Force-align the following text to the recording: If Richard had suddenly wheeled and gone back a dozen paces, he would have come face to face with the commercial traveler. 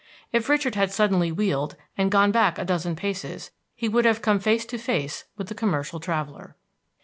If 0.31 0.49
Richard 0.49 0.73
had 0.73 0.91
suddenly 0.91 1.31
wheeled 1.31 1.75
and 1.95 2.09
gone 2.09 2.31
back 2.31 2.57
a 2.57 2.65
dozen 2.65 2.95
paces, 2.95 3.51
he 3.75 3.87
would 3.87 4.03
have 4.03 4.23
come 4.23 4.39
face 4.39 4.65
to 4.65 4.79
face 4.79 5.25
with 5.37 5.47
the 5.47 5.53
commercial 5.53 5.99
traveler. 5.99 6.55